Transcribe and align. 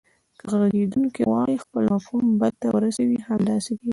که 0.37 0.43
غږیدونکی 0.61 1.21
غواړي 1.29 1.55
خپل 1.63 1.83
مفهوم 1.93 2.25
بل 2.41 2.51
ته 2.61 2.67
ورسوي 2.75 3.17
همداسې 3.29 3.71
کیږي 3.79 3.89